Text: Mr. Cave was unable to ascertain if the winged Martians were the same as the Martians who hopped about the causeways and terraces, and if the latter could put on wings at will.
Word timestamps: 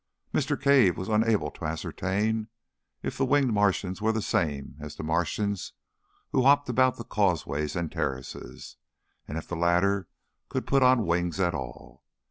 Mr. 0.33 0.59
Cave 0.59 0.97
was 0.97 1.09
unable 1.09 1.51
to 1.51 1.63
ascertain 1.65 2.47
if 3.03 3.15
the 3.15 3.23
winged 3.23 3.53
Martians 3.53 4.01
were 4.01 4.11
the 4.11 4.19
same 4.23 4.75
as 4.79 4.95
the 4.95 5.03
Martians 5.03 5.73
who 6.31 6.41
hopped 6.41 6.67
about 6.69 6.97
the 6.97 7.03
causeways 7.03 7.75
and 7.75 7.91
terraces, 7.91 8.77
and 9.27 9.37
if 9.37 9.47
the 9.47 9.55
latter 9.55 10.07
could 10.49 10.65
put 10.65 10.81
on 10.81 11.05
wings 11.05 11.39
at 11.39 11.53
will. 11.53 12.01